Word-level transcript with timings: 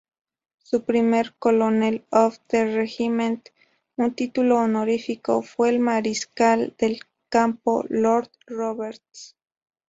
Su 0.57 0.83
primer 0.83 1.35
Colonel-of-the-Regiment, 1.37 3.49
un 3.97 4.15
título 4.15 4.55
honorífico, 4.57 5.43
fue 5.43 5.69
el 5.69 5.79
mariscal 5.79 6.73
de 6.79 6.99
campo 7.29 7.85
lord 7.87 8.31
Roberts. 8.47 9.35